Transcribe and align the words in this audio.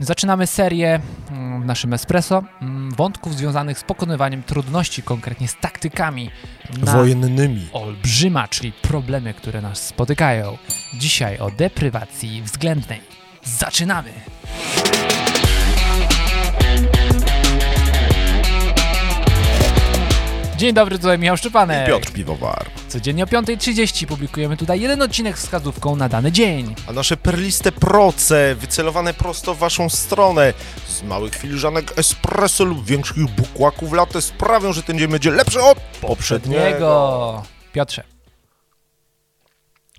zaczynamy 0.00 0.46
serię 0.46 1.00
mm, 1.30 1.62
w 1.62 1.66
naszym 1.66 1.92
Espresso 1.92 2.42
mm, 2.62 2.90
wątków 2.90 3.34
związanych 3.36 3.78
z 3.78 3.84
pokonywaniem 3.84 4.42
trudności, 4.42 5.02
konkretnie 5.02 5.48
z 5.48 5.56
taktykami 5.56 6.30
Wojennymi. 6.82 7.68
olbrzyma, 7.72 8.48
czyli 8.48 8.72
problemy, 8.72 9.34
które 9.34 9.60
nas 9.62 9.86
spotykają. 9.86 10.58
Dzisiaj 10.94 11.38
o 11.38 11.50
deprywacji 11.50 12.42
względnej. 12.42 13.00
Zaczynamy! 13.44 14.12
Dzień 20.56 20.74
dobry, 20.74 20.98
tutaj 20.98 21.18
Michał 21.18 21.36
Szczepanek. 21.36 21.86
Piotr 21.88 22.12
Piwowar. 22.12 22.66
Codziennie 22.88 23.24
o 23.24 23.26
5.30 23.26 24.06
publikujemy 24.06 24.56
tutaj 24.56 24.80
jeden 24.80 25.02
odcinek 25.02 25.38
z 25.38 25.42
wskazówką 25.42 25.96
na 25.96 26.08
dany 26.08 26.32
dzień. 26.32 26.74
A 26.88 26.92
nasze 26.92 27.16
perliste 27.16 27.72
proce, 27.72 28.54
wycelowane 28.54 29.14
prosto 29.14 29.54
w 29.54 29.58
waszą 29.58 29.88
stronę, 29.88 30.54
z 30.88 31.02
małych 31.02 31.34
filiżanek 31.34 31.98
espresso 31.98 32.64
lub 32.64 32.84
większych 32.84 33.30
bukłaków 33.30 33.92
latte 33.92 34.22
sprawią, 34.22 34.72
że 34.72 34.82
ten 34.82 34.98
dzień 34.98 35.08
będzie 35.08 35.30
lepszy 35.30 35.62
od 35.62 35.78
poprzedniego. 35.80 36.64
Niego. 36.64 37.42
Piotrze, 37.72 38.04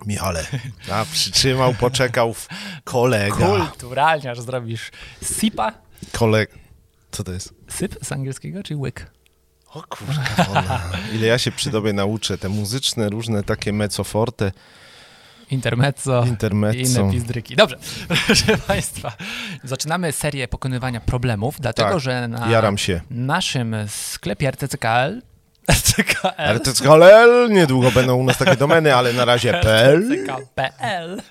Michale, 0.06 0.46
a 0.92 1.06
przytrzymał, 1.06 1.74
poczekał 1.74 2.34
w 2.34 2.48
kolega. 2.84 3.36
kulturalnie 3.36 4.32
aż 4.32 4.40
zrobisz 4.40 4.92
sipa. 5.40 5.72
Koleg... 6.12 6.50
Co 7.12 7.24
to 7.24 7.32
jest? 7.32 7.54
Syp 7.68 7.96
z 8.02 8.12
angielskiego, 8.12 8.64
czy 8.64 8.76
łyk? 8.76 9.17
O 9.78 9.84
kurka, 9.90 10.46
ona. 10.52 10.80
ile 11.14 11.28
ja 11.28 11.38
się 11.38 11.52
przy 11.52 11.70
tobie 11.72 11.94
nauczę, 11.94 12.38
te 12.38 12.50
muzyczne, 12.50 13.10
różne 13.10 13.44
takie 13.44 13.74
mezzo 13.74 14.04
forte, 14.04 14.52
Intermezzo. 15.52 16.24
I 16.26 16.30
intermezzo. 16.30 16.80
inne 16.80 17.12
pizdryki. 17.12 17.56
Dobrze, 17.56 17.78
proszę 18.26 18.58
Państwa, 18.58 19.12
zaczynamy 19.64 20.12
serię 20.12 20.48
pokonywania 20.48 21.00
problemów, 21.00 21.62
dlatego 21.62 21.90
Tak, 21.90 22.00
że 22.00 22.28
na 22.28 22.72
naszym 23.10 23.76
sklepie 23.88 24.48
RTCKL 24.48 25.22
RTCKL 26.54 26.88
halel, 26.88 27.52
niedługo 27.52 27.92
będą 27.92 28.16
u 28.16 28.24
nas 28.24 28.38
takie 28.38 28.56
domeny, 28.56 28.96
ale 28.96 29.14
na 29.14 29.26
razie 29.26 29.54
PL. 29.64 30.10
RTCK.pl 30.10 31.22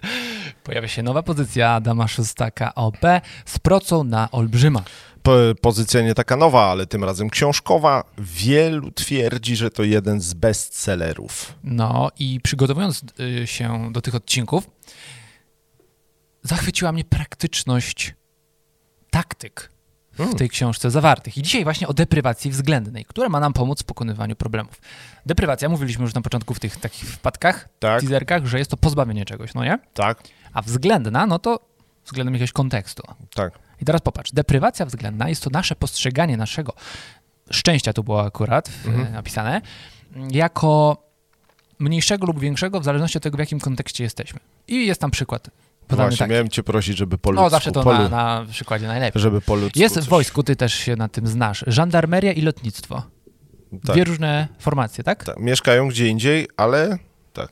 pojawia 0.64 0.88
się 0.88 1.02
nowa 1.02 1.22
pozycja 1.22 1.70
Adama 1.70 2.08
Szustaka 2.08 2.74
OP 2.74 3.00
z 3.44 3.58
procą 3.58 4.04
na 4.04 4.30
olbrzyma. 4.30 4.82
Po, 5.26 5.32
pozycja 5.60 6.00
nie 6.02 6.14
taka 6.14 6.36
nowa, 6.36 6.70
ale 6.70 6.86
tym 6.86 7.04
razem 7.04 7.30
książkowa. 7.30 8.04
Wielu 8.18 8.90
twierdzi, 8.90 9.56
że 9.56 9.70
to 9.70 9.82
jeden 9.82 10.20
z 10.20 10.34
bestsellerów. 10.34 11.54
No 11.64 12.10
i 12.18 12.40
przygotowując 12.40 13.02
y, 13.42 13.46
się 13.46 13.92
do 13.92 14.00
tych 14.00 14.14
odcinków, 14.14 14.70
zachwyciła 16.42 16.92
mnie 16.92 17.04
praktyczność 17.04 18.14
taktyk 19.10 19.70
w 20.12 20.16
Hmm. 20.16 20.36
tej 20.36 20.48
książce 20.48 20.90
zawartych. 20.90 21.36
I 21.38 21.42
dzisiaj 21.42 21.64
właśnie 21.64 21.88
o 21.88 21.94
deprywacji 21.94 22.50
względnej, 22.50 23.04
która 23.04 23.28
ma 23.28 23.40
nam 23.40 23.52
pomóc 23.52 23.82
w 23.82 23.84
pokonywaniu 23.84 24.36
problemów. 24.36 24.80
Deprywacja, 25.26 25.68
mówiliśmy 25.68 26.04
już 26.04 26.14
na 26.14 26.20
początku 26.20 26.54
w 26.54 26.60
tych 26.60 26.76
takich 26.76 27.08
wpadkach, 27.10 27.68
Tak, 27.78 28.00
teaserkach, 28.00 28.46
że 28.46 28.58
jest 28.58 28.70
to 28.70 28.76
pozbawienie 28.76 29.24
czegoś, 29.24 29.54
no 29.54 29.64
nie? 29.64 29.78
tak, 29.94 30.22
A 30.52 30.62
względna, 30.62 31.26
no 31.26 31.38
to 31.38 31.60
względem 32.04 32.34
jakiegoś 32.34 32.52
kontekstu. 32.52 33.02
tak. 33.34 33.65
I 33.82 33.84
teraz 33.84 34.00
popatrz, 34.00 34.32
deprywacja 34.32 34.86
względna 34.86 35.28
jest 35.28 35.42
to 35.42 35.50
nasze 35.50 35.74
postrzeganie 35.76 36.36
naszego 36.36 36.72
szczęścia, 37.50 37.92
tu 37.92 38.04
było 38.04 38.24
akurat 38.24 38.68
w, 38.68 38.86
Mhm. 38.86 39.12
napisane, 39.12 39.60
jako 40.30 40.96
mniejszego 41.78 42.26
lub 42.26 42.40
większego 42.40 42.80
w 42.80 42.84
zależności 42.84 43.18
od 43.18 43.24
tego, 43.24 43.36
w 43.36 43.40
jakim 43.40 43.60
kontekście 43.60 44.04
jesteśmy. 44.04 44.40
I 44.68 44.86
jest 44.86 45.00
tam 45.00 45.10
przykład 45.10 45.50
podany 45.88 46.08
Właśnie, 46.08 46.18
taki. 46.18 46.30
miałem 46.32 46.48
cię 46.48 46.62
prosić, 46.62 46.96
żeby 46.96 47.18
po 47.18 47.30
ludzku... 47.30 47.44
No 47.44 47.50
zawsze 47.50 47.72
to 47.72 47.84
na, 47.84 48.08
na 48.08 48.46
przykładzie 48.50 48.86
najlepiej. 48.86 49.22
Żeby 49.22 49.40
po 49.40 49.56
Jest 49.76 49.94
w 49.94 49.98
coś- 49.98 50.08
wojsku, 50.08 50.42
ty 50.42 50.56
też 50.56 50.74
się 50.74 50.96
na 50.96 51.08
tym 51.08 51.26
znasz. 51.26 51.64
Żandarmeria 51.66 52.32
i 52.32 52.42
lotnictwo. 52.42 53.02
Tak, 53.70 53.80
Dwie 53.96 54.04
różne 54.04 54.48
formacje, 54.58 55.04
tak? 55.04 55.24
tak. 55.24 55.38
Mieszkają 55.40 55.88
gdzie 55.88 56.08
indziej, 56.08 56.48
ale... 56.56 56.98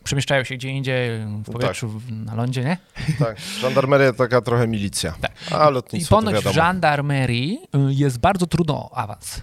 Przemieszczają 0.04 0.44
się 0.44 0.54
gdzie 0.54 0.68
indziej, 0.68 1.10
w 1.26 1.50
powietrzu, 1.52 1.88
w- 1.88 2.10
na 2.12 2.34
lądzie, 2.34 2.64
nie? 2.64 2.76
Tak, 3.18 3.36
żandarmeria 3.60 4.12
to 4.12 4.18
taka 4.18 4.40
trochę 4.40 4.66
milicja. 4.68 5.14
Tak. 5.20 5.32
A 5.52 5.70
I 5.70 5.72
lotnictwo 5.72 6.16
to 6.16 6.22
ponoć 6.22 6.44
w 6.44 6.52
żandarmerii 6.52 7.58
y, 7.90 7.94
jest 7.94 8.18
bardzo 8.18 8.46
trudno 8.46 8.90
o 8.90 8.96
awans, 8.98 9.42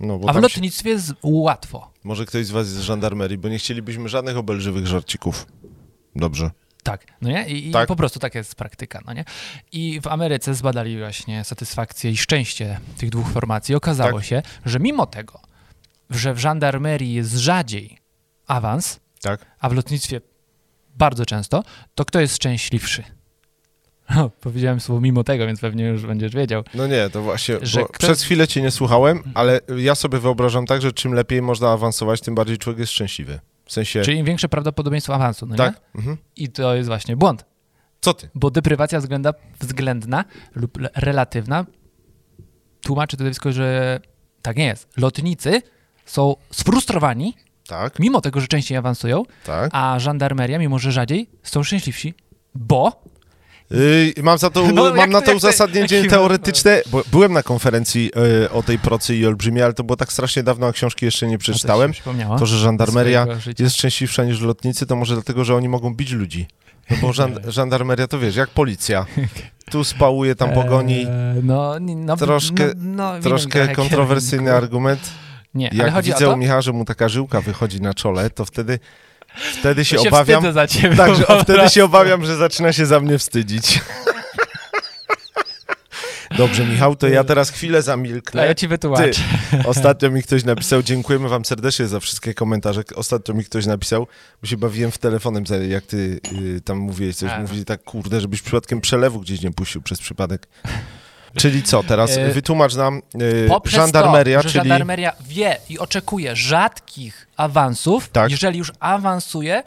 No, 0.00 0.14
a 0.14 0.18
w 0.18 0.26
tam 0.26 0.34
się... 0.34 0.40
lotnictwie 0.40 0.90
jest 0.90 1.12
łatwo. 1.22 1.90
Może 2.04 2.26
ktoś 2.26 2.46
z 2.46 2.50
was 2.50 2.66
jest 2.66 2.78
z 2.78 2.80
żandarmerii, 2.80 3.38
bo 3.38 3.48
nie 3.48 3.58
chcielibyśmy 3.58 4.08
żadnych 4.08 4.36
obelżywych 4.36 4.86
żarcików. 4.86 5.46
Dobrze. 6.16 6.50
Tak, 6.82 7.06
no 7.20 7.28
nie? 7.30 7.48
I, 7.48 7.68
i 7.68 7.72
Tak. 7.72 7.88
po 7.88 7.96
prostu 7.96 8.18
taka 8.20 8.38
jest 8.38 8.54
praktyka, 8.54 9.00
no 9.06 9.12
nie? 9.12 9.24
I 9.72 10.00
w 10.00 10.06
Ameryce 10.06 10.54
zbadali 10.54 10.98
właśnie 10.98 11.44
satysfakcję 11.44 12.10
i 12.10 12.16
szczęście 12.16 12.80
tych 12.98 13.10
dwóch 13.10 13.28
formacji. 13.28 13.74
Okazało 13.74 14.12
Tak. 14.18 14.24
się, 14.24 14.42
że 14.66 14.80
mimo 14.80 15.06
tego, 15.06 15.40
że 16.10 16.34
w 16.34 16.38
żandarmerii 16.38 17.12
jest 17.14 17.32
rzadziej 17.36 17.98
awans, 18.46 19.00
Tak? 19.22 19.46
a 19.60 19.68
w 19.68 19.72
lotnictwie 19.72 20.20
bardzo 20.98 21.26
często, 21.26 21.62
to 21.94 22.04
kto 22.04 22.20
jest 22.20 22.36
szczęśliwszy? 22.36 23.02
O, 24.16 24.30
powiedziałem 24.30 24.80
słowo 24.80 25.00
mimo 25.00 25.24
tego, 25.24 25.46
więc 25.46 25.60
pewnie 25.60 25.84
już 25.84 26.06
będziesz 26.06 26.32
wiedział. 26.34 26.64
No 26.74 26.86
nie, 26.86 27.10
to 27.10 27.22
właśnie, 27.22 27.56
Że 27.62 27.80
bo 27.80 27.86
kto- 27.86 27.98
przez 27.98 28.22
chwilę 28.22 28.48
cię 28.48 28.62
nie 28.62 28.70
słuchałem, 28.70 29.22
ale 29.34 29.60
ja 29.78 29.94
sobie 29.94 30.18
wyobrażam 30.18 30.66
tak, 30.66 30.82
że 30.82 30.92
czym 30.92 31.12
lepiej 31.14 31.42
można 31.42 31.72
awansować, 31.72 32.20
tym 32.20 32.34
bardziej 32.34 32.58
człowiek 32.58 32.78
jest 32.80 32.92
szczęśliwy. 32.92 33.40
W 33.64 33.72
sensie, 33.72 34.02
Czyli 34.02 34.18
im 34.18 34.26
większe 34.26 34.48
prawdopodobieństwo 34.48 35.14
awansu, 35.14 35.46
no 35.46 35.56
tak? 35.56 35.74
nie? 35.74 36.00
Mhm. 36.00 36.16
I 36.36 36.48
to 36.48 36.74
jest 36.74 36.88
właśnie 36.88 37.16
błąd, 37.16 37.44
Co 38.00 38.14
ty? 38.14 38.28
bo 38.34 38.50
deprywacja 38.50 39.00
względa, 39.00 39.34
względna 39.60 40.24
lub 40.54 40.78
relatywna 40.94 41.66
tłumaczy 42.82 43.16
to 43.16 43.22
zjawisko, 43.24 43.52
że 43.52 44.00
tak 44.42 44.56
nie 44.56 44.64
jest. 44.66 44.88
Lotnicy 44.96 45.62
są 46.06 46.36
sfrustrowani, 46.50 47.34
Tak, 47.66 47.98
mimo 47.98 48.20
tego, 48.20 48.40
że 48.40 48.46
częściej 48.48 48.78
awansują, 48.78 49.22
tak. 49.44 49.70
a 49.74 49.98
żandarmeria, 49.98 50.58
mimo 50.58 50.78
że 50.78 50.92
rzadziej, 50.92 51.28
są 51.42 51.62
szczęśliwsi, 51.62 52.14
bo 52.54 53.02
Yy, 54.16 54.22
mam 54.22 54.38
za 54.38 54.50
to, 54.50 54.66
No, 54.74 54.84
mam 54.84 54.96
jak 54.96 55.10
na 55.10 55.20
to- 55.22 55.34
uzasadnienie 55.34 56.08
teoretyczne, 56.08 56.82
bo 56.86 57.02
byłem 57.12 57.32
na 57.32 57.42
konferencji 57.42 58.10
yy, 58.40 58.50
o 58.50 58.62
tej 58.62 58.78
procy 58.78 59.16
i 59.16 59.26
olbrzymie, 59.26 59.64
ale 59.64 59.74
to 59.74 59.84
było 59.84 59.96
tak 59.96 60.12
strasznie 60.12 60.42
dawno, 60.42 60.66
a 60.66 60.72
książki 60.72 61.04
jeszcze 61.04 61.26
nie 61.26 61.38
przeczytałem. 61.38 61.92
To, 61.94 62.38
To, 62.38 62.46
że 62.46 62.58
żandarmeria 62.58 63.26
jest 63.58 63.76
szczęśliwsza 63.76 64.24
niż 64.24 64.40
lotnicy, 64.40 64.86
to 64.86 64.96
może 64.96 65.14
dlatego, 65.14 65.44
że 65.44 65.54
oni 65.56 65.68
mogą 65.68 65.94
bić 65.94 66.10
ludzi. 66.10 66.46
No 66.90 66.96
bo 67.02 67.08
żan- 67.12 67.38
żandarmeria 67.50 68.06
to 68.08 68.18
wiesz, 68.18 68.36
jak 68.36 68.50
policja. 68.50 69.06
Tu 69.70 69.84
spałuje, 69.84 70.34
tam 70.34 70.50
pogoni. 70.60 70.98
Eee, 71.00 71.06
no, 71.42 71.74
no, 71.80 72.16
Troszkę- 72.16 72.72
no, 72.76 73.12
no, 73.14 73.20
Troszkę 73.20 73.68
kontrowersyjny 73.68 74.52
argument. 74.52 75.00
Nie, 75.54 75.70
ale 75.72 75.84
Jak 75.84 75.92
chodzi 75.94 76.12
widzę 76.12 76.26
o 76.26 76.28
u 76.28 76.32
to, 76.32 76.36
Michała, 76.36 76.60
że 76.62 76.72
mu 76.72 76.84
taka 76.84 77.08
żyłka 77.08 77.40
wychodzi 77.40 77.80
na 77.80 77.94
czole, 77.94 78.30
to 78.30 78.44
wtedy, 78.44 78.78
wtedy 79.36 79.84
się 79.84 79.98
się 79.98 80.08
obawiam. 80.08 80.52
za 80.52 80.66
ciebie. 80.66 80.96
Tak, 80.96 81.14
że 81.14 81.22
po 81.24 81.36
o, 81.36 81.42
wtedy 81.44 81.68
się 81.70 81.84
obawiam, 81.84 82.24
że 82.24 82.36
zaczyna 82.36 82.72
się 82.72 82.86
za 82.86 83.00
mnie 83.00 83.18
wstydzić. 83.18 83.80
Dobrze, 86.38 86.66
Michał, 86.66 86.96
to 86.96 87.08
ja 87.08 87.24
teraz 87.24 87.50
chwilę 87.50 87.74
A 87.74 87.76
ja 87.78 87.82
zamilknę. 87.82 88.54
ci 88.54 88.68
wytłumaczę. 88.68 89.22
Ostatnio 89.64 90.10
mi 90.10 90.22
ktoś 90.22 90.44
napisał, 90.44 90.82
dziękujemy 90.82 91.28
wam 91.28 91.44
serdecznie 91.44 91.86
za 91.86 92.00
wszystkie 92.00 92.34
komentarze. 92.34 92.82
Ostatnio 92.94 93.34
mi 93.34 93.44
ktoś 93.44 93.66
napisał, 93.66 94.06
bo 94.42 94.48
się 94.48 94.56
bawiłem 94.56 94.90
w 94.90 94.98
telefonem, 94.98 95.44
jak 95.68 95.86
ty 95.86 96.20
y, 96.56 96.60
tam 96.60 96.78
mówiłeś 96.78 97.16
coś, 97.16 97.30
A. 97.30 97.40
mówili 97.40 97.64
tak, 97.64 97.84
kurde, 97.84 98.20
żebyś 98.20 98.42
przypadkiem 98.42 98.80
przelewu 98.80 99.20
gdzieś 99.20 99.42
nie 99.42 99.50
puścił 99.50 99.82
przez 99.82 99.98
przypadek. 100.00 100.48
Czyli 101.34 101.62
co, 101.62 101.82
teraz 101.82 102.16
E, 102.16 102.28
wytłumacz 102.28 102.74
nam, 102.74 103.02
y, 103.22 103.46
Poprzez 103.48 103.74
żandarmeria, 103.76 104.38
to, 104.38 104.42
że 104.42 104.52
czyli... 104.52 104.68
żandarmeria 104.68 105.12
wie 105.20 105.56
i 105.68 105.78
oczekuje 105.78 106.36
rzadkich 106.36 107.28
awansów, 107.36 108.08
Tak. 108.08 108.30
jeżeli 108.30 108.58
już 108.58 108.72
awansuje, 108.80 109.62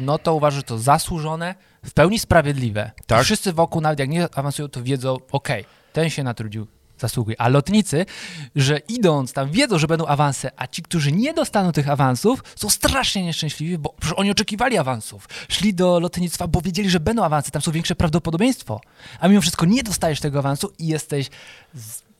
no 0.00 0.18
to 0.18 0.34
uważa, 0.34 0.56
że 0.56 0.62
to 0.62 0.78
zasłużone, 0.78 1.54
w 1.84 1.92
pełni 1.92 2.18
sprawiedliwe. 2.18 2.90
Tak. 3.06 3.20
I 3.20 3.24
wszyscy 3.24 3.52
wokół, 3.52 3.80
nawet 3.80 3.98
jak 3.98 4.08
nie 4.08 4.28
awansują, 4.34 4.68
to 4.68 4.82
wiedzą, 4.82 5.16
okej, 5.32 5.64
ten 5.92 6.10
się 6.10 6.22
natrudził, 6.22 6.66
zasługuje. 7.02 7.40
A 7.40 7.48
lotnicy, 7.48 8.06
że 8.56 8.78
idąc 8.78 9.32
tam, 9.32 9.50
wiedzą, 9.50 9.78
że 9.78 9.86
będą 9.86 10.06
awanse, 10.06 10.50
a 10.56 10.66
ci, 10.66 10.82
którzy 10.82 11.12
nie 11.12 11.34
dostaną 11.34 11.72
tych 11.72 11.88
awansów, 11.88 12.44
są 12.56 12.70
strasznie 12.70 13.22
nieszczęśliwi, 13.22 13.78
bo 13.78 13.94
oni 14.16 14.30
oczekiwali 14.30 14.78
awansów. 14.78 15.28
Szli 15.48 15.74
do 15.74 16.00
lotnictwa, 16.00 16.46
bo 16.46 16.60
wiedzieli, 16.60 16.90
że 16.90 17.00
będą 17.00 17.24
awanse, 17.24 17.50
tam 17.50 17.62
są 17.62 17.72
większe 17.72 17.94
prawdopodobieństwo. 17.94 18.80
A 19.20 19.28
mimo 19.28 19.40
wszystko 19.40 19.66
nie 19.66 19.82
dostajesz 19.82 20.20
tego 20.20 20.38
awansu 20.38 20.72
i 20.78 20.86
jesteś 20.86 21.30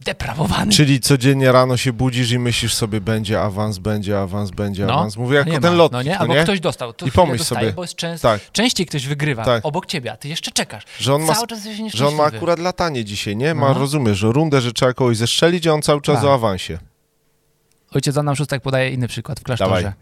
zdeprawowany. 0.03 0.73
Czyli 0.73 1.01
codziennie 1.01 1.53
rano 1.53 1.77
się 1.77 1.93
budzisz 1.93 2.31
i 2.31 2.39
myślisz 2.39 2.75
sobie, 2.75 3.01
będzie 3.01 3.41
awans, 3.41 3.79
będzie 3.79 4.21
awans, 4.21 4.51
będzie 4.51 4.87
No, 4.87 4.93
awans. 4.95 5.17
Mówię 5.17 5.37
jako 5.37 5.61
ten 5.61 5.77
lotnik, 5.77 5.93
No 5.93 6.03
nie, 6.03 6.11
no 6.11 6.19
albo 6.19 6.35
nie? 6.35 6.43
ktoś 6.43 6.61
dostał. 6.61 6.93
I 7.07 7.13
pomyśl 7.13 7.39
dostaje, 7.39 7.61
sobie, 7.61 7.73
bo 7.73 7.83
jest 7.83 7.95
częst... 7.95 8.23
Tak, 8.23 8.41
częściej 8.53 8.87
ktoś 8.87 9.07
wygrywa 9.07 9.45
Tak. 9.45 9.67
obok 9.67 9.87
ciebie, 9.87 10.13
a 10.13 10.17
ty 10.17 10.29
jeszcze 10.29 10.51
czekasz. 10.51 10.83
że 10.99 11.15
on 11.15 11.23
ma, 11.23 11.35
że 11.95 12.09
on 12.09 12.15
ma 12.15 12.25
akurat 12.25 12.59
latanie 12.59 13.05
dzisiaj, 13.05 13.37
nie? 13.37 13.55
Ma, 13.55 13.69
No. 13.73 13.79
rozumiesz, 13.79 14.19
że 14.19 14.33
rundę, 14.33 14.61
że 14.61 14.73
trzeba 14.73 14.93
kogoś 14.93 15.17
zestrzelić, 15.17 15.67
a 15.67 15.73
on 15.73 15.83
cały 15.83 16.01
czas 16.01 16.17
Tak. 16.17 16.25
o 16.25 16.35
awansie. 16.35 16.79
Ojciec 17.95 18.17
Adam 18.17 18.37
Szóstek 18.37 18.63
podaje 18.63 18.91
inny 18.91 19.09
przykład 19.09 19.41
w 19.41 19.43
klasztorze. 19.43 19.75
Dawaj. 19.83 19.93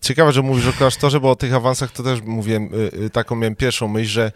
Ciekawe, 0.00 0.32
że 0.32 0.42
mówisz 0.42 0.66
o 0.66 0.72
klasztorze, 0.72 1.20
bo 1.20 1.30
o 1.30 1.36
tych 1.36 1.54
awansach 1.54 1.90
to 1.92 2.02
też 2.02 2.20
mówiłem, 2.22 2.64
y, 2.74 2.90
y, 3.04 3.10
taką 3.10 3.36
miałem 3.36 3.56
pierwszą 3.56 3.88
myśl, 3.88 4.10
że 4.10 4.32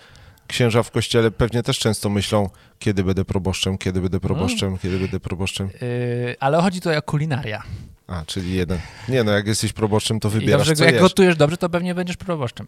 księża 0.48 0.82
w 0.82 0.90
kościele 0.90 1.30
pewnie 1.30 1.62
też 1.62 1.78
często 1.78 2.08
myślą, 2.10 2.50
kiedy 2.78 3.04
będę 3.04 3.24
proboszczem, 3.24 3.78
kiedy 3.78 4.00
będę 4.00 4.20
proboszczem, 4.20 4.78
kiedy 4.78 4.98
będę 4.98 5.20
proboszczem. 5.20 5.70
Yy, 5.80 6.36
ale 6.40 6.62
chodzi 6.62 6.80
tutaj 6.80 6.98
o 6.98 7.02
kulinaria. 7.02 7.62
A, 8.06 8.24
czyli 8.26 8.54
jeden. 8.54 8.78
Nie 9.08 9.24
no, 9.24 9.32
jak 9.32 9.46
jesteś 9.46 9.72
proboszczem, 9.72 10.20
to 10.20 10.28
I 10.28 10.30
wybierasz, 10.30 10.58
dobrze, 10.58 10.74
co 10.74 10.84
jak 10.84 10.94
jesz. 10.94 11.02
gotujesz 11.02 11.36
dobrze, 11.36 11.56
to 11.56 11.68
pewnie 11.68 11.94
będziesz 11.94 12.16
proboszczem. 12.16 12.66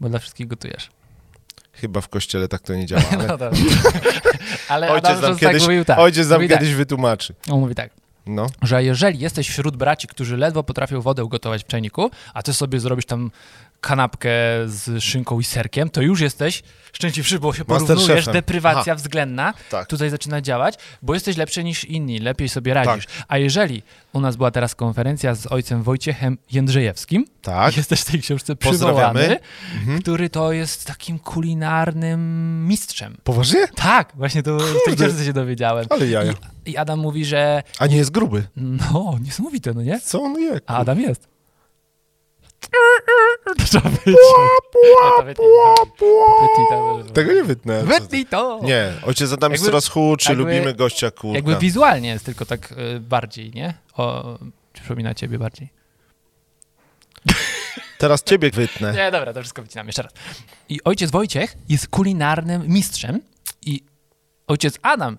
Bo 0.00 0.08
dla 0.08 0.18
wszystkich 0.18 0.46
gotujesz. 0.46 0.90
Chyba 1.72 2.00
w 2.00 2.08
kościele 2.08 2.48
tak 2.48 2.60
to 2.60 2.74
nie 2.74 2.86
działa, 2.86 3.02
ale 3.10 3.26
No 3.38 3.50
ale 4.68 4.90
ojciec 4.92 5.22
nam, 5.22 5.36
kiedyś, 5.36 5.62
mówił 5.62 5.84
tak. 5.84 5.98
ojciec 5.98 6.28
nam 6.28 6.40
tak. 6.40 6.48
kiedyś 6.48 6.74
wytłumaczy. 6.74 7.34
On 7.50 7.60
mówi 7.60 7.74
tak. 7.74 7.90
No, 8.26 8.46
że 8.62 8.84
jeżeli 8.84 9.18
jesteś 9.18 9.48
wśród 9.48 9.76
braci, 9.76 10.08
którzy 10.08 10.36
ledwo 10.36 10.62
potrafią 10.62 11.00
wodę 11.00 11.24
ugotować 11.24 11.64
w 11.64 11.66
czajniku, 11.66 12.10
a 12.34 12.42
ty 12.42 12.52
sobie 12.54 12.80
zrobisz 12.80 13.06
tam 13.06 13.30
kanapkę 13.80 14.30
z 14.66 15.02
szynką 15.04 15.40
i 15.40 15.44
serkiem, 15.44 15.90
to 15.90 16.02
już 16.02 16.20
jesteś 16.20 16.62
szczęśliwszy, 16.92 17.38
bo 17.38 17.52
się 17.52 17.64
porównujesz, 17.64 18.26
deprywacja 18.26 18.94
względna 18.94 19.54
tak. 19.70 19.86
tutaj 19.88 20.10
zaczyna 20.10 20.40
działać, 20.40 20.74
bo 21.02 21.14
jesteś 21.14 21.36
lepszy 21.36 21.64
niż 21.64 21.84
inni, 21.84 22.18
lepiej 22.18 22.48
sobie 22.48 22.74
radzisz. 22.74 23.04
A 23.28 23.38
jeżeli 23.38 23.82
u 24.12 24.20
nas 24.20 24.36
była 24.36 24.50
teraz 24.50 24.74
konferencja 24.74 25.34
z 25.34 25.46
ojcem 25.46 25.82
Wojciechem 25.82 26.38
Jędrzejewskim, 26.52 27.24
Tak. 27.42 27.76
jest 27.76 27.88
też 27.90 28.00
w 28.00 28.04
tej 28.10 28.20
książce 28.20 28.56
przywołany, 28.56 29.38
Mhm. 29.80 30.02
który 30.02 30.30
to 30.30 30.52
jest 30.52 30.84
takim 30.86 31.18
kulinarnym 31.18 32.20
mistrzem. 32.68 33.16
Poważnie? 33.24 33.68
Tak, 33.74 34.12
właśnie 34.14 34.42
to 34.42 34.58
w 34.58 34.62
tej 34.72 34.80
Kurde. 34.84 35.04
książce 35.06 35.24
się 35.24 35.32
dowiedziałem. 35.32 35.86
Ale 35.90 36.06
jaja. 36.06 36.32
I, 36.66 36.70
I 36.70 36.76
Adam 36.76 36.98
mówi, 36.98 37.24
że 37.24 37.62
A 37.78 37.86
nie 37.86 37.96
jest 37.96 38.10
gruby. 38.10 38.44
no, 38.56 39.16
niesamowite, 39.20 39.74
no 39.74 39.82
nie? 39.82 40.00
Co 40.00 40.22
on 40.22 40.40
je? 40.40 40.60
A 40.66 40.76
Adam 40.76 41.00
jest. 41.00 41.28
To 43.56 43.64
trzeba 43.64 43.88
wyciąć. 43.88 44.16
Wytnij, 45.24 45.48
wytnij 46.40 46.66
to. 46.70 47.04
Tego 47.12 47.32
nie 47.32 47.44
wytnę. 47.44 47.84
Wytnij 47.84 48.26
to! 48.26 48.60
Nie, 48.62 48.92
ojciec 49.06 49.32
Adam 49.32 49.52
jest 49.52 49.64
coraz 49.64 49.88
chudszy, 49.88 50.28
jakby- 50.28 50.44
lubimy 50.44 50.74
gościa 50.74 51.10
kurka. 51.10 51.36
Jakby 51.36 51.56
wizualnie 51.56 52.08
jest 52.08 52.24
tylko 52.24 52.46
tak 52.46 52.72
y, 52.72 53.00
bardziej, 53.00 53.50
nie? 53.54 53.74
O, 53.96 54.38
przypomina 54.72 55.14
ciebie 55.14 55.38
bardziej. 55.38 55.68
Teraz 57.98 58.22
ciebie 58.22 58.50
wytnę. 58.50 58.92
Nie, 58.92 59.10
dobra, 59.10 59.32
to 59.32 59.40
wszystko 59.40 59.62
wycinam 59.62 59.86
jeszcze 59.86 60.02
raz. 60.02 60.12
I 60.68 60.82
ojciec 60.84 61.10
Wojciech 61.10 61.56
jest 61.68 61.88
kulinarnym 61.88 62.68
mistrzem 62.68 63.20
i 63.62 63.82
ojciec 64.46 64.78
Adam, 64.82 65.18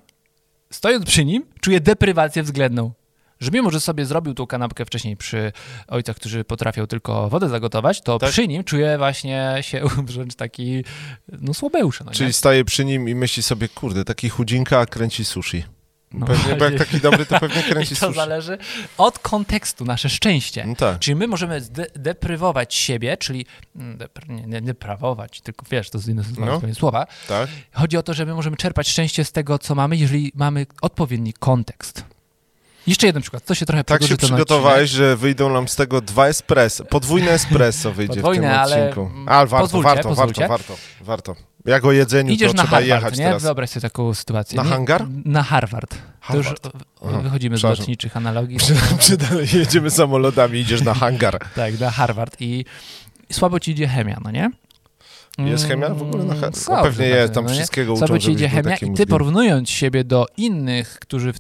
stojąc 0.72 1.06
przy 1.06 1.26
nim, 1.26 1.46
czuje 1.62 1.80
deprywację 1.80 2.44
względną. 2.44 2.92
Że 3.40 3.52
mimo, 3.52 3.72
że 3.72 3.80
sobie 3.80 4.06
zrobił 4.06 4.34
tą 4.34 4.48
kanapkę 4.48 4.86
wcześniej 4.86 5.18
przy 5.18 5.52
ojcach, 5.88 6.16
którzy 6.16 6.44
potrafią 6.44 6.88
tylko 6.88 7.30
wodę 7.30 7.50
zagotować, 7.50 8.02
to 8.02 8.20
Tak. 8.20 8.30
przy 8.30 8.48
nim 8.48 8.64
czuje 8.64 8.98
właśnie 8.98 9.56
się 9.62 9.82
wręcz 10.08 10.36
taki, 10.36 10.84
no 11.28 11.54
słabeuszy, 11.54 12.04
no 12.06 12.12
Czyli 12.12 12.28
nie? 12.28 12.34
staje 12.34 12.66
przy 12.66 12.86
nim 12.86 13.10
i 13.10 13.16
myśli 13.16 13.44
sobie, 13.44 13.70
kurde, 13.70 14.06
taki 14.06 14.30
chudzinka, 14.30 14.80
a 14.80 14.86
kręci 14.86 15.26
sushi. 15.26 15.64
No 16.14 16.26
Pewnie, 16.26 16.56
bo 16.56 16.66
jak 16.66 16.76
taki 16.76 17.00
dobry, 17.00 17.26
to 17.26 17.40
pewnie 17.40 17.62
I 17.68 17.72
kręci 17.72 17.96
to 17.96 18.06
sushi. 18.06 18.16
zależy 18.16 18.58
od 18.98 19.20
kontekstu, 19.20 19.86
nasze 19.86 20.10
szczęście. 20.10 20.66
No 20.68 20.76
tak. 20.76 21.00
Czyli 21.00 21.16
my 21.16 21.28
możemy 21.28 21.62
zde- 21.62 21.88
deprywować 21.96 22.74
siebie, 22.76 23.18
czyli 23.18 23.46
mm, 23.76 23.98
depr- 23.98 24.30
nie, 24.30 24.46
nie 24.46 24.62
deprawować, 24.62 25.42
tylko 25.42 25.66
wiesz, 25.72 25.90
to 25.90 25.98
jest 25.98 26.08
inne 26.08 26.24
no. 26.38 26.62
słowa. 26.74 27.08
Tak? 27.28 27.50
Chodzi 27.74 27.98
o 27.98 28.04
to, 28.04 28.14
że 28.14 28.26
my 28.26 28.34
możemy 28.34 28.58
czerpać 28.58 28.88
szczęście 28.90 29.26
z 29.26 29.32
tego, 29.32 29.60
co 29.60 29.76
mamy, 29.76 29.98
jeżeli 29.98 30.32
mamy 30.36 30.66
odpowiedni 30.82 31.34
kontekst. 31.34 32.04
Jeszcze 32.88 33.08
jeden 33.08 33.22
przykład, 33.22 33.46
to 33.46 33.56
się 33.56 33.66
trochę 33.66 33.84
Tak 33.84 34.04
się 34.04 34.18
przygotowałeś, 34.18 34.90
że 34.90 35.18
wyjdą 35.18 35.50
nam 35.54 35.68
z 35.68 35.76
tego 35.76 36.02
dwa 36.02 36.28
espresso. 36.28 36.86
Podwójne 36.86 37.32
espresso 37.32 37.92
wyjdzie 37.92 38.14
Podwójne, 38.14 38.48
w 38.48 38.52
tym 38.52 38.60
ale, 38.60 38.82
odcinku. 38.90 39.02
mm, 39.16 39.30
Ale 39.30 39.48
warto, 39.48 39.64
pozwólcie, 39.64 39.88
warto, 39.90 40.10
pozwólcie. 40.10 40.48
warto, 40.48 40.74
warto, 41.02 41.34
warto. 41.34 41.50
Jak 41.66 41.86
o 41.86 41.92
jedzeniu, 41.92 42.34
Idziesz 42.34 42.52
to 42.52 42.58
na 42.58 42.64
trzeba 42.64 42.78
Harvard, 42.78 43.02
jechać 43.04 43.18
nie? 43.18 43.26
teraz. 43.26 43.44
Wyobraź 43.44 43.70
sobie 43.70 43.82
taką 43.82 44.14
sytuację. 44.14 44.58
Na 44.58 44.64
nie? 44.64 44.70
hangar? 44.70 45.08
Na 45.26 45.44
Harvard. 45.44 45.96
To 46.28 46.38
już 46.38 46.46
Harvard. 46.46 46.66
o- 47.02 47.10
Aha, 47.10 47.20
wychodzimy 47.20 47.58
z 47.58 47.64
lotniczych 47.64 48.18
analogii. 48.18 48.58
Przy, 48.58 48.76
przy, 49.00 49.18
jedziemy 49.58 49.92
samolotami, 49.92 50.60
idziesz 50.60 50.82
na 50.82 50.94
hangar. 50.94 51.40
Tak, 51.56 51.80
na 51.80 51.92
Harvard 51.92 52.36
i 52.40 52.66
słabo 53.32 53.60
ci 53.60 53.72
idzie 53.72 53.88
chemia, 53.88 54.20
no 54.24 54.32
nie? 54.32 54.50
Jest 55.38 55.66
Mm, 55.66 55.82
chemia 55.82 55.96
w 55.96 56.02
ogóle 56.02 56.24
na 56.24 56.34
Harvard? 56.34 56.68
No 56.70 56.84
pewnie 56.84 57.06
jest, 57.06 57.34
tam 57.34 57.46
no 57.46 57.50
wszystkiego 57.52 57.94
uczą, 57.94 58.08
Słabo 58.08 58.20
ci 58.20 58.32
idzie 58.32 58.50
chemia 58.50 58.76
i 58.76 58.94
ty 58.94 59.06
porównując 59.06 59.70
siebie 59.70 60.04
do 60.04 60.26
innych, 60.38 60.98
którzy 61.02 61.34
w 61.34 61.40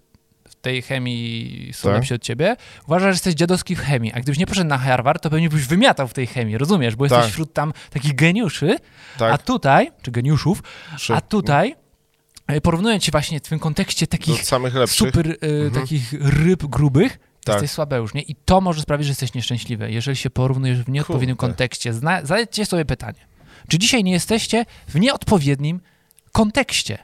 tej 0.61 0.81
chemii 0.81 1.69
są 1.73 1.83
Tak. 1.89 1.93
lepsi 1.97 2.13
od 2.13 2.21
ciebie, 2.21 2.55
uważasz, 2.87 3.05
że 3.05 3.09
jesteś 3.15 3.33
dziadowski 3.33 3.75
w 3.75 3.79
chemii, 3.79 4.13
a 4.13 4.19
gdybyś 4.19 4.39
nie 4.39 4.47
poszedł 4.47 4.69
na 4.69 4.77
Harvard, 4.77 5.23
to 5.23 5.29
pewnie 5.29 5.49
byś 5.49 5.65
wymiatał 5.65 6.07
w 6.07 6.13
tej 6.13 6.27
chemii, 6.27 6.57
rozumiesz? 6.57 6.95
Bo 6.95 7.05
jesteś 7.05 7.21
Tak. 7.23 7.31
wśród 7.31 7.53
tam 7.53 7.73
takich 7.89 8.15
geniuszy, 8.15 8.75
a 9.15 9.19
Tak, 9.19 9.43
tutaj, 9.43 9.91
czy 10.01 10.11
geniuszów, 10.11 10.63
Szy- 10.97 11.13
a 11.15 11.21
tutaj, 11.21 11.75
e, 12.47 12.61
porównując 12.61 13.03
się 13.03 13.11
właśnie 13.11 13.39
w 13.39 13.49
tym 13.49 13.59
kontekście 13.59 14.07
takich 14.07 14.41
super, 14.87 15.27
e, 15.29 15.33
Mhm. 15.47 15.71
takich 15.71 16.13
ryb 16.21 16.65
grubych, 16.65 17.19
Tak. 17.45 17.53
jesteś 17.55 17.71
słabeusz, 17.71 18.13
nie? 18.13 18.21
I 18.21 18.35
to 18.35 18.61
może 18.61 18.81
sprawić, 18.81 19.07
że 19.07 19.11
jesteś 19.11 19.33
nieszczęśliwy, 19.33 19.91
jeżeli 19.91 20.17
się 20.17 20.29
porównujesz 20.29 20.79
w 20.83 20.89
nieodpowiednim 20.89 21.35
Kurde. 21.37 21.49
kontekście. 21.53 21.93
Zna, 21.93 22.21
zadajcie 22.21 22.65
sobie 22.65 22.85
pytanie, 22.85 23.19
czy 23.67 23.77
dzisiaj 23.79 24.03
nie 24.03 24.11
jesteście 24.11 24.65
w 24.87 24.99
nieodpowiednim 24.99 25.81
kontekście? 26.31 26.97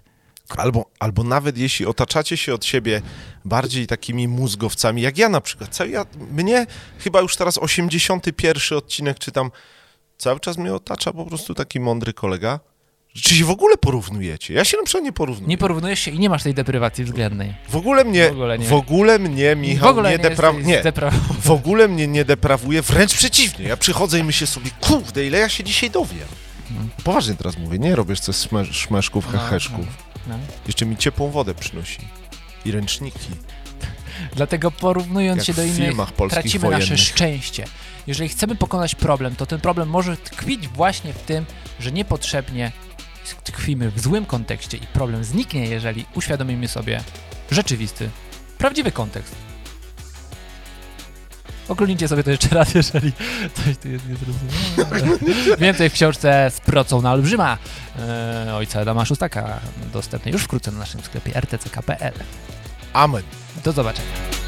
Albo, 0.58 0.86
albo 1.00 1.24
nawet 1.24 1.58
jeśli 1.58 1.86
otaczacie 1.86 2.38
się 2.38 2.54
od 2.54 2.66
siebie 2.66 3.02
bardziej 3.46 3.88
takimi 3.88 4.28
mózgowcami, 4.28 5.02
jak 5.02 5.18
ja 5.18 5.30
na 5.30 5.42
przykład. 5.42 5.70
Cały, 5.76 5.90
ja, 5.90 6.06
mnie 6.32 6.66
chyba 7.00 7.22
już 7.22 7.36
teraz 7.36 7.58
81 7.58 8.78
odcinek 8.78 9.20
czytam, 9.20 9.52
cały 10.18 10.40
czas 10.40 10.58
mnie 10.58 10.74
otacza 10.74 11.14
po 11.14 11.26
prostu 11.26 11.54
taki 11.54 11.80
mądry 11.80 12.14
kolega. 12.14 12.60
Czy 13.24 13.36
się 13.36 13.46
w 13.46 13.50
ogóle 13.50 13.78
porównujecie? 13.78 14.54
Ja 14.54 14.66
się 14.66 14.78
na 14.78 14.84
przykład 14.84 15.04
nie 15.04 15.12
porównuję. 15.14 15.48
Nie 15.48 15.58
porównujesz 15.58 16.00
się 16.00 16.12
i 16.12 16.20
nie 16.20 16.30
masz 16.30 16.44
tej 16.44 16.54
deprywacji 16.54 17.04
względnej. 17.04 17.54
w 17.70 17.76
ogóle 17.76 18.04
mnie, 18.04 18.30
w 18.30 18.32
ogóle 18.32 18.60
nie. 18.60 18.66
w 18.68 18.74
ogóle 18.74 19.20
mnie 19.20 19.56
Michał 19.56 19.90
ogóle 19.90 20.10
nie, 20.12 20.18
nie, 20.18 20.24
depra... 20.24 20.50
jesteś 20.50 20.66
nie, 20.68 20.84
zdepra- 20.84 21.12
w 21.42 21.52
ogóle 21.52 21.88
mnie 21.88 22.08
nie 22.08 22.26
deprawuje, 22.26 22.82
wręcz 22.82 23.14
przeciwnie. 23.14 23.68
Ja 23.68 23.78
przychodzę 23.78 24.20
i 24.20 24.24
myślę 24.24 24.48
sobie, 24.48 24.70
kurde, 24.82 25.26
ile 25.26 25.38
ja 25.38 25.50
się 25.50 25.64
dzisiaj 25.64 25.90
dowiem. 25.92 26.28
Mhm. 26.72 26.90
Poważnie 27.04 27.36
teraz 27.36 27.58
mówię, 27.58 27.80
nie 27.80 27.96
robisz 27.96 28.20
coś 28.20 28.36
szme- 28.36 28.74
szmeszków, 28.74 29.26
No, 29.34 29.40
heheszków. 29.40 29.86
No. 30.28 30.40
Jeszcze 30.68 30.86
mi 30.86 30.98
ciepłą 30.98 31.30
wodę 31.32 31.56
przynosi. 31.56 32.00
I 32.66 32.72
ręczniki. 32.72 33.30
Dlatego 34.36 34.72
porównując 34.72 35.38
Jak 35.38 35.46
się 35.48 35.54
do 35.54 35.64
innych, 35.64 35.96
tracimy 36.30 36.70
nasze 36.70 36.78
wojennych. 36.78 37.00
szczęście. 37.00 37.66
Jeżeli 38.08 38.30
chcemy 38.30 38.56
pokonać 38.56 38.96
problem, 38.96 39.36
to 39.36 39.46
ten 39.46 39.62
problem 39.62 39.90
może 39.90 40.18
tkwić 40.18 40.68
właśnie 40.68 41.14
w 41.14 41.22
tym, 41.22 41.46
że 41.80 41.92
niepotrzebnie 41.92 42.72
tkwimy 43.44 43.92
w 43.92 44.00
złym 44.00 44.26
kontekście 44.26 44.78
i 44.78 44.88
problem 44.88 45.24
zniknie, 45.24 45.66
jeżeli 45.66 46.06
uświadomimy 46.16 46.68
sobie 46.68 47.04
rzeczywisty, 47.52 48.10
prawdziwy 48.58 48.92
kontekst. 48.92 49.36
Oglądnijcie 51.68 52.08
sobie 52.08 52.24
to 52.24 52.32
jeszcze 52.32 52.50
raz, 52.50 52.74
jeżeli 52.74 53.14
coś 53.54 53.78
tu 53.78 53.88
jest 53.90 54.06
niezrozumiałe. 54.10 55.20
Więcej 55.58 55.90
w 55.90 55.94
książce 55.94 56.52
z 56.56 56.60
procą 56.60 57.02
na 57.02 57.12
olbrzyma 57.12 57.58
e, 58.00 58.56
ojca 58.56 58.82
Adama 58.82 59.06
Szustaka, 59.06 59.60
dostępnej 59.94 60.32
już 60.34 60.44
wkrótce 60.44 60.72
na 60.72 60.80
naszym 60.80 61.02
sklepie 61.02 61.32
rtck.pl. 61.42 62.14
Amen. 62.94 63.24
Do 63.64 63.72
zobaczenia. 63.72 64.45